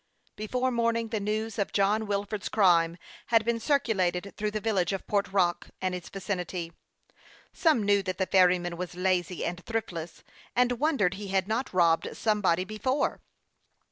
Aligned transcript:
Before 0.35 0.71
morning 0.71 1.09
the 1.09 1.19
news 1.19 1.59
of 1.59 1.71
John 1.73 2.07
Wilford's 2.07 2.49
crime 2.49 2.97
had 3.27 3.45
been 3.45 3.59
circulated 3.59 4.33
through 4.35 4.49
the 4.49 4.59
village 4.59 4.93
of 4.93 5.05
Port 5.05 5.27
Rock 5.31 5.69
and 5.79 5.93
its 5.93 6.09
vicinity. 6.09 6.73
Some 7.53 7.83
knew 7.83 8.01
that 8.01 8.17
the 8.17 8.25
ferry 8.25 8.57
man 8.57 8.77
was 8.77 8.95
lazy 8.95 9.45
and 9.45 9.63
thriftless, 9.63 10.23
and 10.55 10.79
wondered 10.79 11.13
he 11.13 11.27
had 11.27 11.47
not 11.47 11.71
robbed 11.71 12.17
somebody 12.17 12.63
before. 12.63 13.21